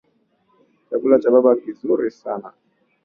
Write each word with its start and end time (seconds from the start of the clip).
Chakula 0.89 1.19
cha 1.19 1.31
baba 1.31 1.53
ni 1.55 1.61
kizuri 1.61 2.11
sana. 2.11 2.53